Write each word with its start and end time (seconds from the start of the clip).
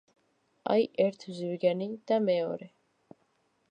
აი, 0.75 0.87
ერთი 1.05 1.37
ზვიგენი 1.41 1.91
და 2.13 2.21
მეორე. 2.29 2.73